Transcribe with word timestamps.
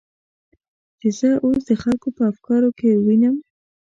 چې 0.99 1.09
زه 1.17 1.29
اوس 1.45 1.59
د 1.69 1.71
خلکو 1.83 2.07
په 2.17 2.23
افکارو 2.31 2.69
کې 2.79 2.89
وینم. 3.05 3.35